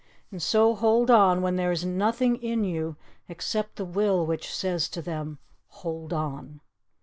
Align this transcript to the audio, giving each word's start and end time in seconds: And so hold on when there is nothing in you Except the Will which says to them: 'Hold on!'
And 0.31 0.41
so 0.41 0.73
hold 0.73 1.11
on 1.11 1.43
when 1.43 1.57
there 1.57 1.71
is 1.71 1.85
nothing 1.85 2.37
in 2.37 2.63
you 2.63 2.95
Except 3.29 3.75
the 3.75 3.85
Will 3.85 4.25
which 4.25 4.51
says 4.51 4.89
to 4.89 4.99
them: 5.03 5.37
'Hold 5.67 6.11
on!' 6.11 6.59